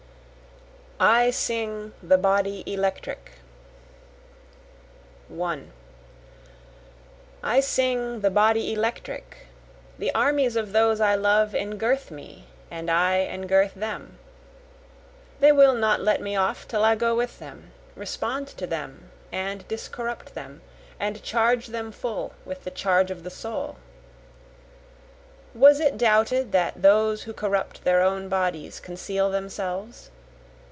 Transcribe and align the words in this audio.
I 1.03 1.31
Sing 1.31 1.93
the 2.03 2.19
Body 2.19 2.61
Electric 2.71 3.31
1 5.29 5.71
I 7.41 7.59
sing 7.59 8.19
the 8.21 8.29
body 8.29 8.71
electric, 8.71 9.47
The 9.97 10.13
armies 10.13 10.55
of 10.55 10.73
those 10.73 11.01
I 11.01 11.15
love 11.15 11.53
engirth 11.55 12.11
me 12.11 12.45
and 12.69 12.91
I 12.91 13.15
engirth 13.31 13.73
them, 13.73 14.19
They 15.39 15.51
will 15.51 15.73
not 15.73 16.01
let 16.01 16.21
me 16.21 16.35
off 16.35 16.67
till 16.67 16.83
I 16.83 16.93
go 16.93 17.15
with 17.15 17.39
them, 17.39 17.71
respond 17.95 18.47
to 18.49 18.67
them, 18.67 19.09
And 19.31 19.67
discorrupt 19.67 20.35
them, 20.35 20.61
and 20.99 21.23
charge 21.23 21.67
them 21.67 21.91
full 21.91 22.33
with 22.45 22.63
the 22.63 22.69
charge 22.69 23.09
of 23.09 23.23
the 23.23 23.31
soul. 23.31 23.77
Was 25.55 25.79
it 25.79 25.97
doubted 25.97 26.51
that 26.51 26.83
those 26.83 27.23
who 27.23 27.33
corrupt 27.33 27.85
their 27.85 28.03
own 28.03 28.29
bodies 28.29 28.79
conceal 28.79 29.31
themselves? 29.31 30.11